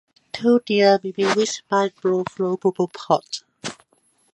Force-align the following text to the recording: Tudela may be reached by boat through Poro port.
Tudela 0.33 0.99
may 1.03 1.11
be 1.11 1.25
reached 1.33 1.61
by 1.69 1.91
boat 2.01 2.31
through 2.31 2.57
Poro 2.57 2.91
port. 2.91 3.43